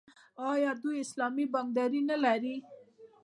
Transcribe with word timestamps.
آیا 0.51 0.71
دوی 0.81 0.97
اسلامي 1.05 1.45
بانکداري 1.53 2.01
نلري؟ 2.09 2.55